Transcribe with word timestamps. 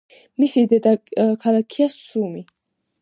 მისი 0.43 0.63
დედაქალაქია 0.71 1.91
სუმი. 1.99 2.45